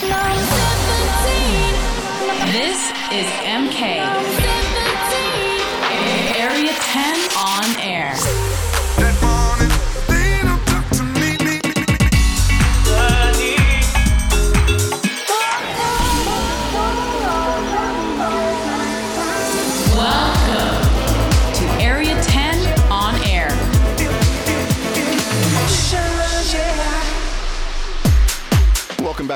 This 0.00 0.10
is 3.10 3.26
MK. 3.42 4.57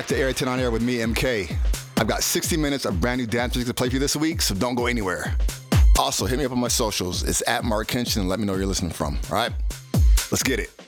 Back 0.02 0.08
to 0.08 0.32
10 0.32 0.48
on 0.48 0.58
Air 0.58 0.72
with 0.72 0.82
me, 0.82 0.96
MK. 0.96 1.54
I've 1.98 2.08
got 2.08 2.24
60 2.24 2.56
minutes 2.56 2.86
of 2.86 3.00
brand 3.00 3.20
new 3.20 3.26
dance 3.28 3.54
music 3.54 3.68
to 3.68 3.74
play 3.74 3.88
for 3.88 3.94
you 3.94 4.00
this 4.00 4.16
week, 4.16 4.42
so 4.42 4.52
don't 4.52 4.74
go 4.74 4.86
anywhere. 4.86 5.36
Also, 5.96 6.26
hit 6.26 6.40
me 6.40 6.44
up 6.44 6.50
on 6.50 6.58
my 6.58 6.66
socials. 6.66 7.22
It's 7.22 7.40
at 7.46 7.62
Marc 7.62 7.86
Kinchen 7.86 8.16
and 8.16 8.28
let 8.28 8.40
me 8.40 8.44
know 8.44 8.50
where 8.50 8.62
you're 8.62 8.68
listening 8.68 8.90
from. 8.90 9.16
All 9.30 9.36
right? 9.36 9.52
Let's 10.32 10.42
get 10.42 10.58
it. 10.58 10.81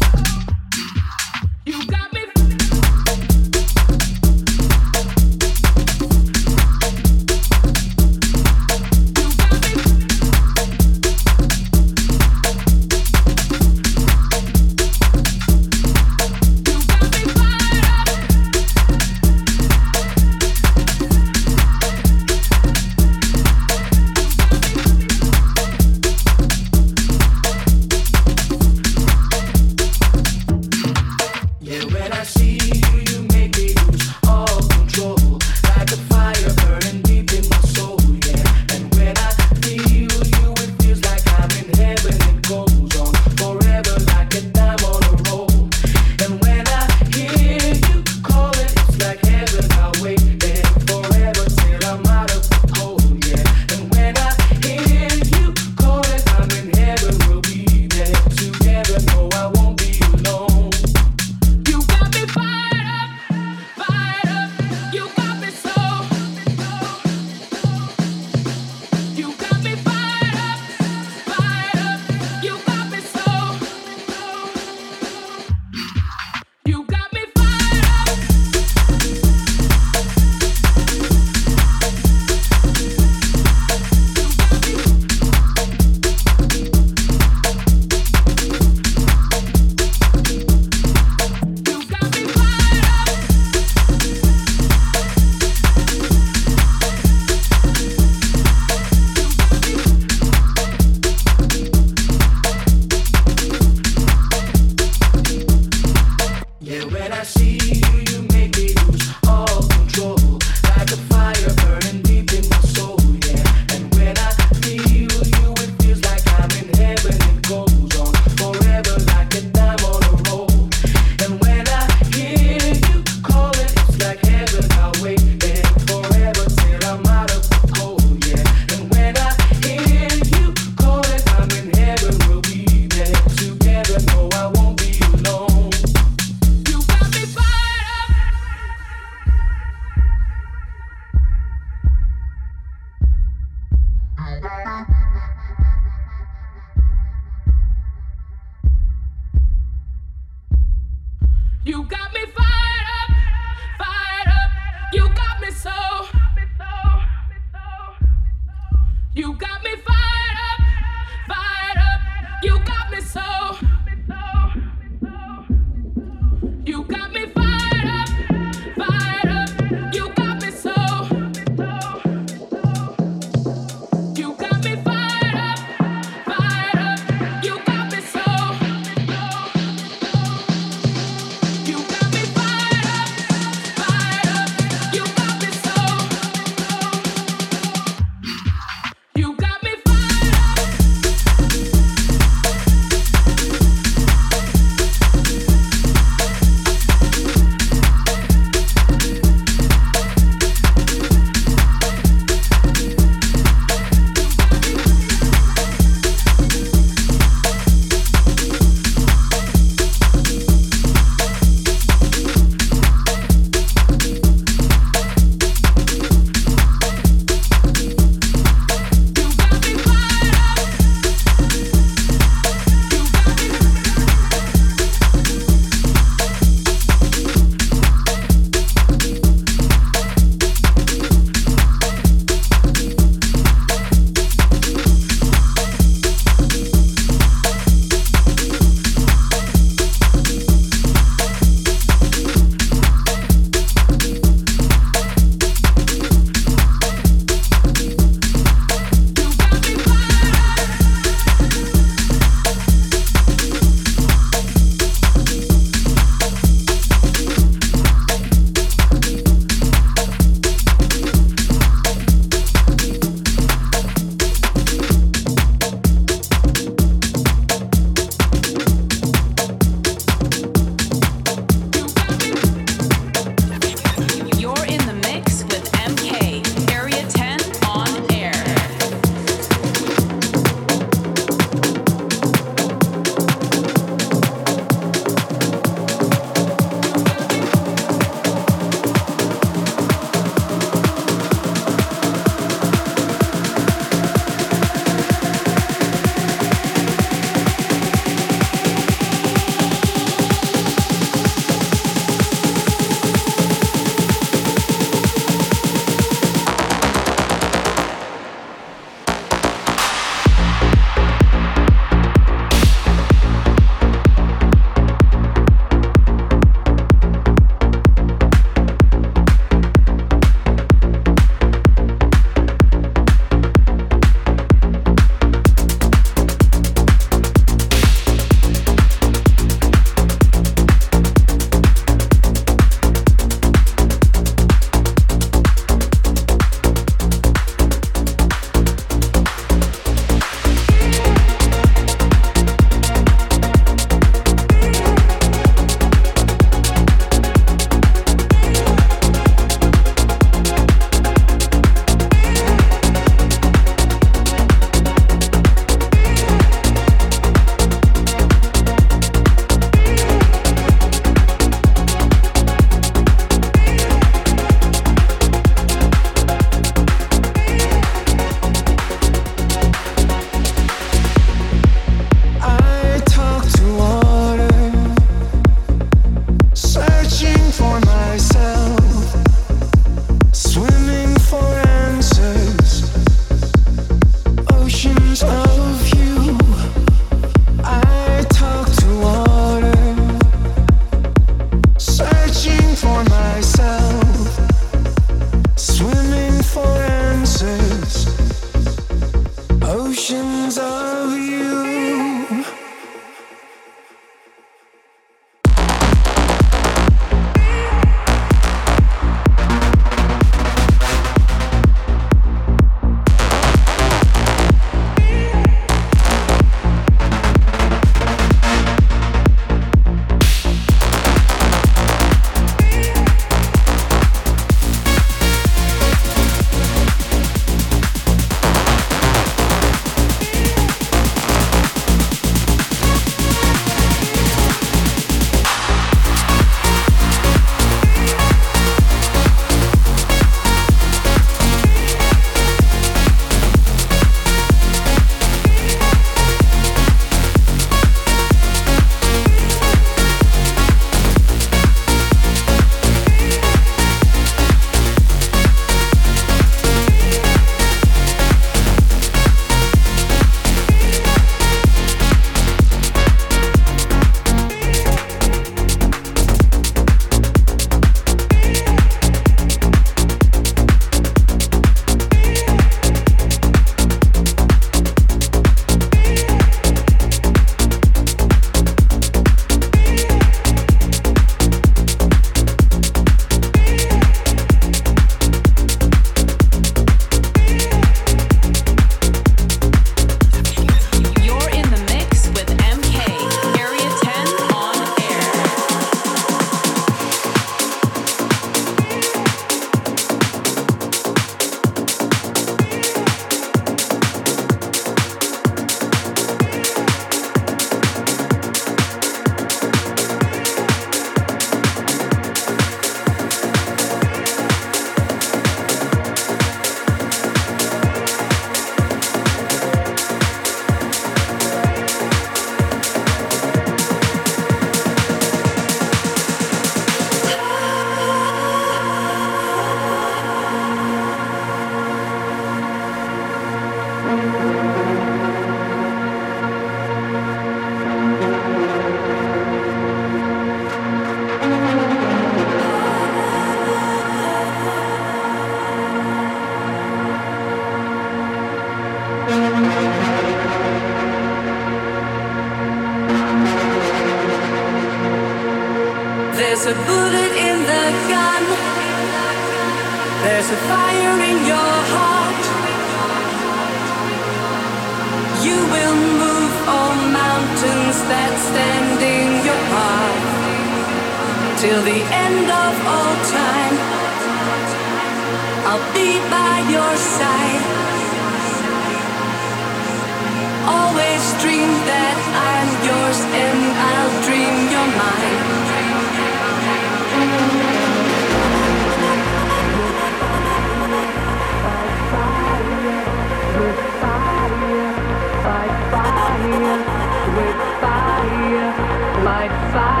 On 599.41 599.49
Area 599.49 600.00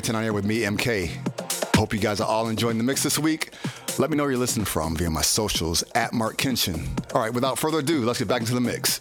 10 0.00 0.16
on 0.16 0.24
Air 0.24 0.32
with 0.32 0.44
me, 0.44 0.60
MK. 0.60 1.10
Hope 1.76 1.92
you 1.92 1.98
guys 1.98 2.20
are 2.20 2.28
all 2.28 2.48
enjoying 2.48 2.78
the 2.78 2.84
mix 2.84 3.02
this 3.02 3.18
week. 3.18 3.50
Let 3.98 4.10
me 4.10 4.16
know 4.16 4.24
where 4.24 4.32
you're 4.32 4.40
listening 4.40 4.64
from 4.64 4.96
via 4.96 5.10
my 5.10 5.22
socials 5.22 5.82
at 5.94 6.12
Marc 6.12 6.36
Kinchen. 6.36 6.86
All 7.14 7.20
right, 7.20 7.32
without 7.32 7.58
further 7.58 7.78
ado, 7.78 8.04
let's 8.04 8.18
get 8.18 8.28
back 8.28 8.40
into 8.40 8.54
the 8.54 8.60
mix. 8.60 8.97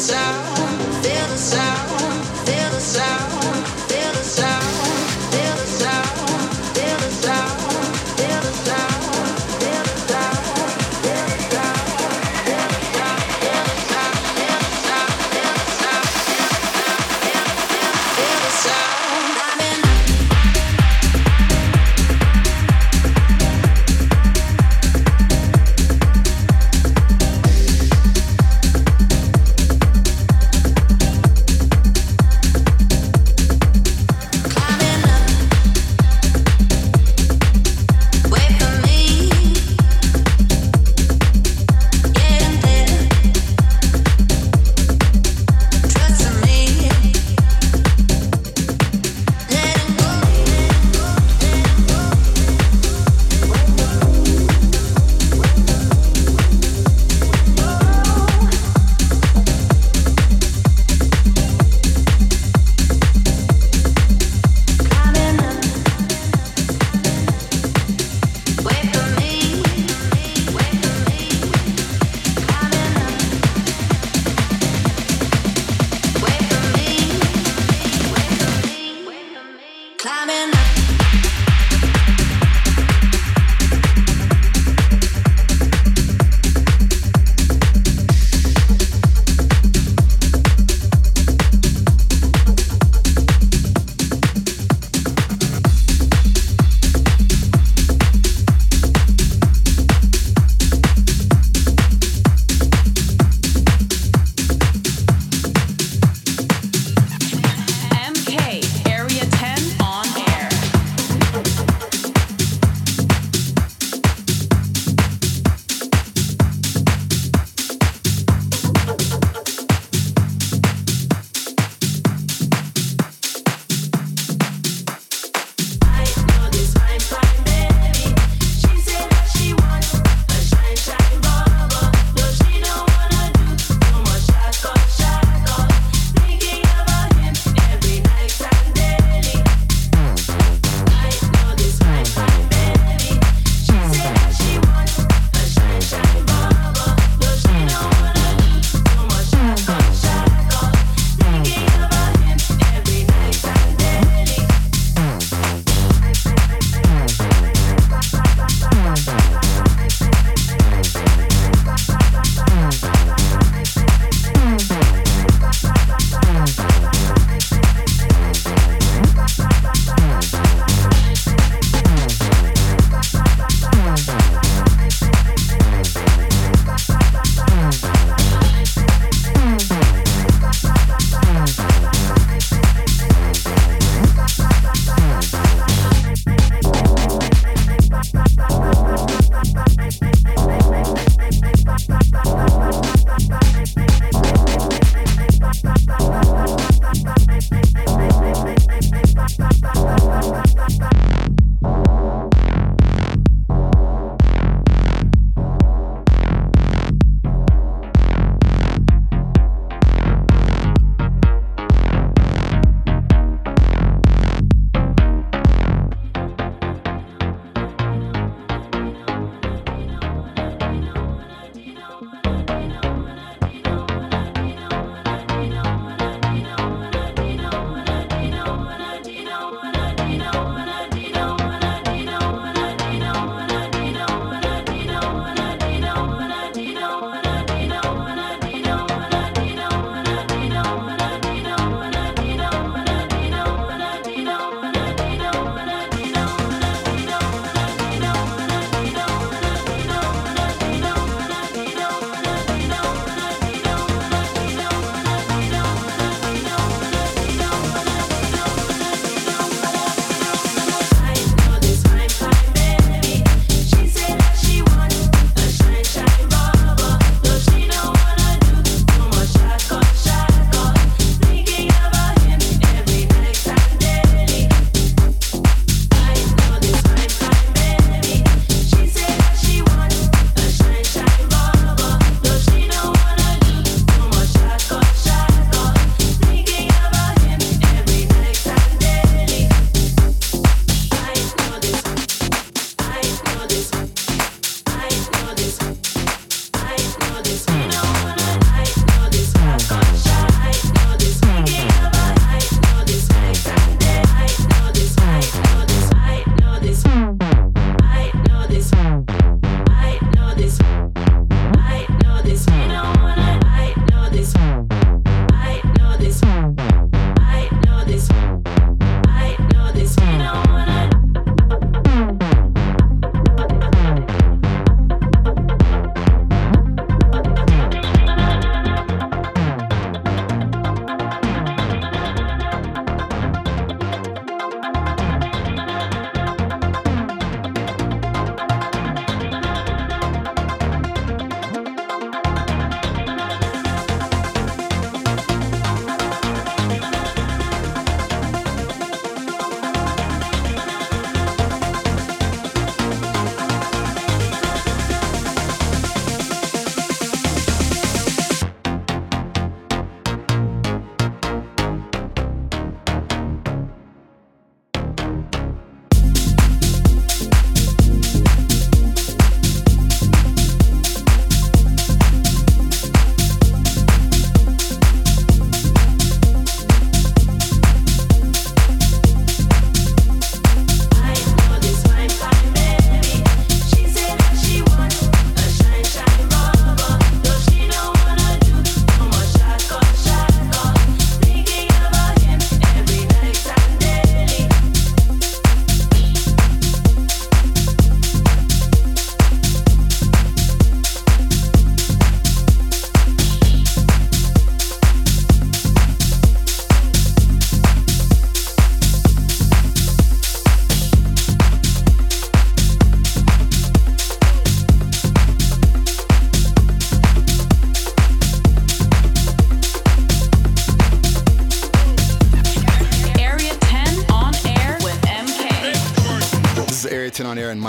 sound, 0.00 1.04
feel 1.04 1.26
the 1.28 1.36
sound. 1.36 1.69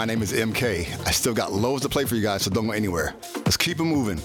My 0.01 0.05
name 0.05 0.23
is 0.23 0.33
MK. 0.33 1.05
I 1.05 1.11
still 1.11 1.35
got 1.35 1.53
loads 1.53 1.83
to 1.83 1.89
play 1.89 2.05
for 2.05 2.15
you 2.15 2.23
guys, 2.23 2.41
so 2.41 2.49
don't 2.49 2.65
go 2.65 2.71
anywhere. 2.71 3.13
Let's 3.35 3.55
keep 3.55 3.79
it 3.79 3.83
moving. 3.83 4.19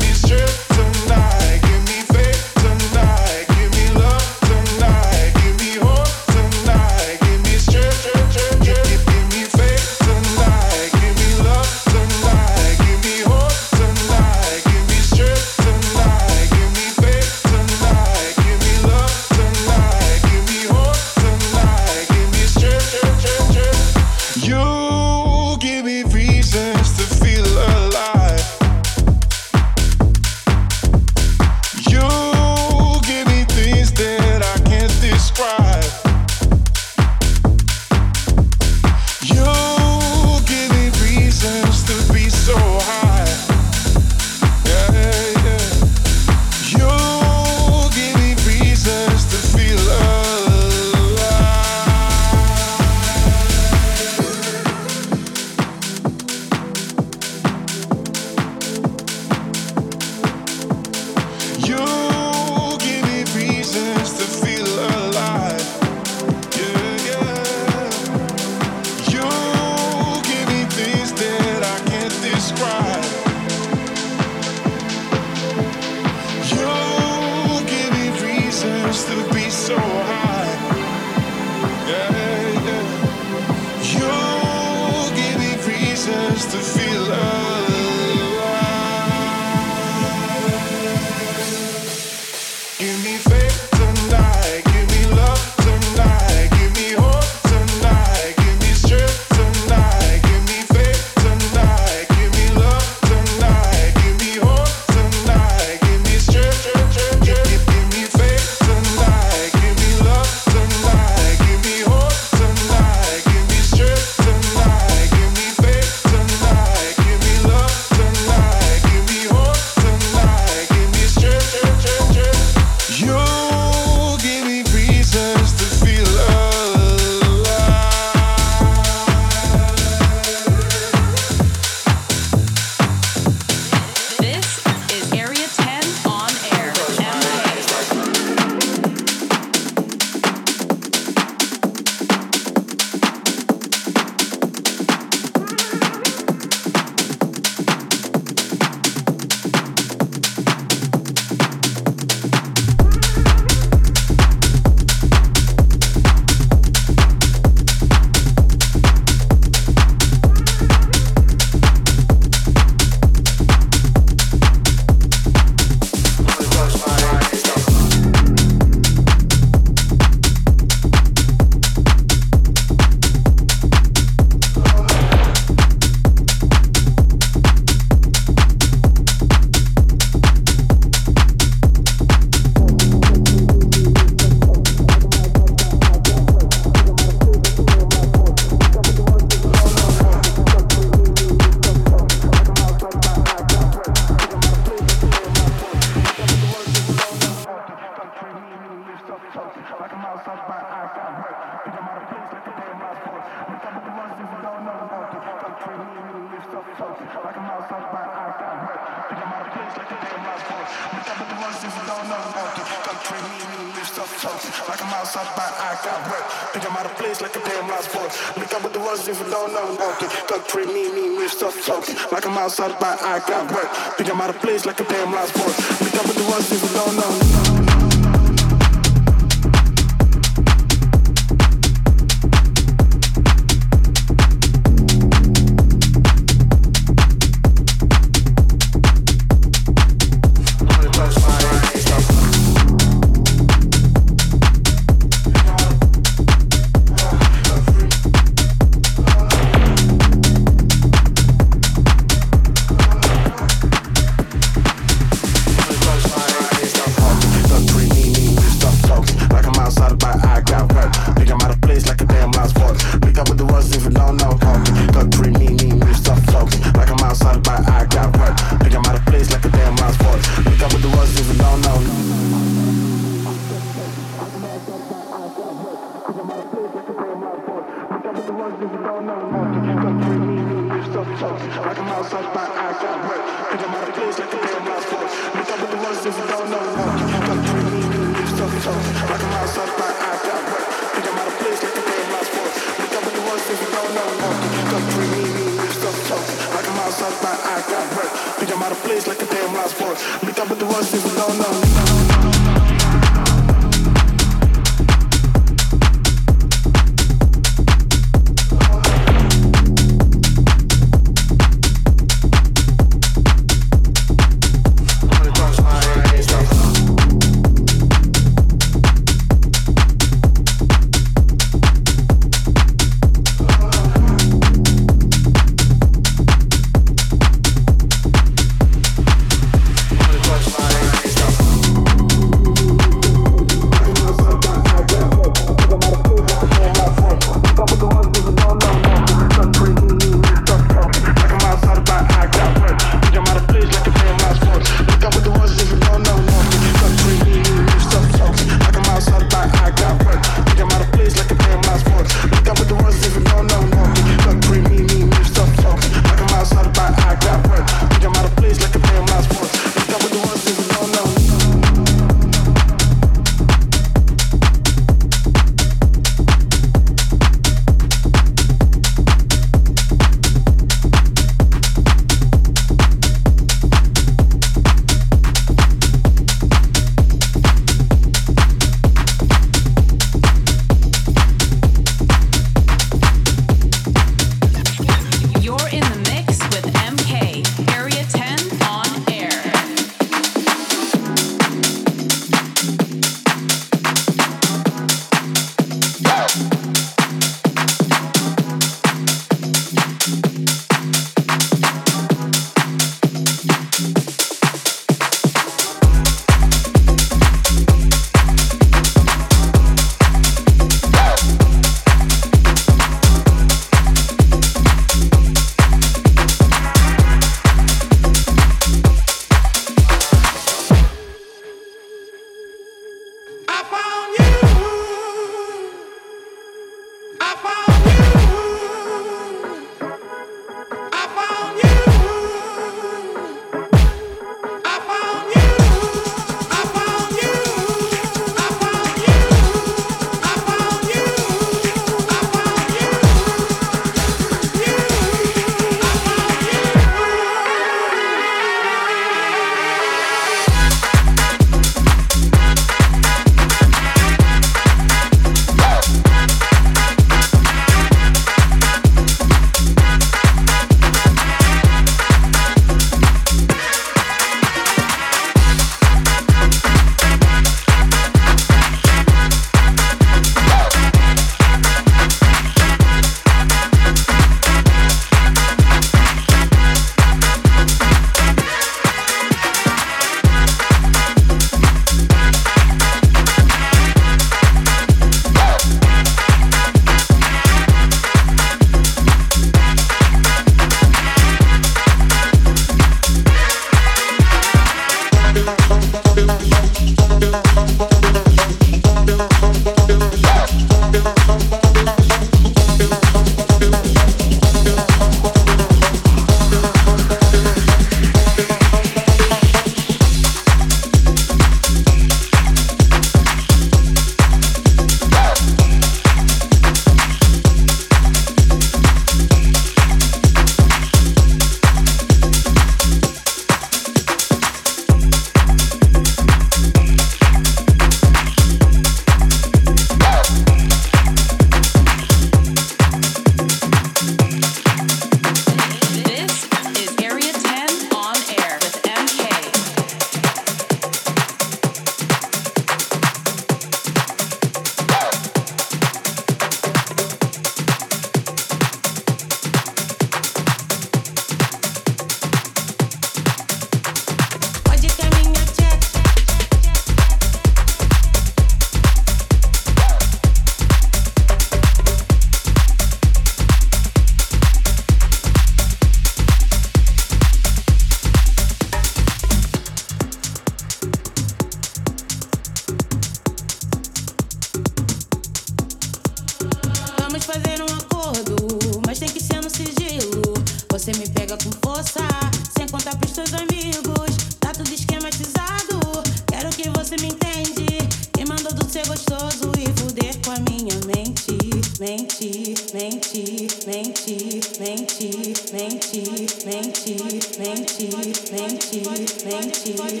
ser 588.68 588.86
gostoso 588.86 589.50
e 589.58 589.66
fuder 589.80 590.14
com 590.22 590.30
a 590.32 590.38
minha 590.50 590.74
mente. 590.84 591.32
Mente, 591.80 592.54
mente, 592.74 593.48
mente, 593.64 594.18
mente, 594.58 594.58
mente, 594.58 595.08
mente, 595.54 596.04
mente, 596.44 596.92
mente, 596.98 597.88
mente, 597.88 598.68
mente, 598.68 599.24
mente, 599.24 599.76
pode, 599.78 600.00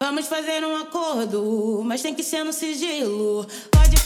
Vamos 0.00 0.26
fazer 0.26 0.64
um 0.64 0.76
acordo, 0.76 1.82
mas 1.84 2.02
tem 2.02 2.14
que 2.14 2.22
ser 2.22 2.44
no 2.44 2.52
sigilo. 2.52 3.46
Pode 3.70 4.01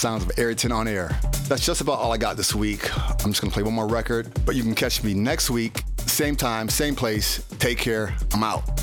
sounds 0.00 0.24
of 0.24 0.56
10 0.56 0.72
on 0.72 0.88
air. 0.88 1.10
That's 1.46 1.64
just 1.64 1.82
about 1.82 1.98
all 1.98 2.10
I 2.10 2.16
got 2.16 2.38
this 2.38 2.54
week. 2.54 2.90
I'm 3.22 3.30
just 3.30 3.42
gonna 3.42 3.52
play 3.52 3.62
one 3.62 3.74
more 3.74 3.86
record, 3.86 4.32
but 4.46 4.56
you 4.56 4.62
can 4.62 4.74
catch 4.74 5.04
me 5.04 5.12
next 5.12 5.50
week, 5.50 5.82
same 6.06 6.36
time, 6.36 6.70
same 6.70 6.96
place. 6.96 7.44
Take 7.58 7.78
care. 7.78 8.14
I'm 8.32 8.42
out. 8.42 8.79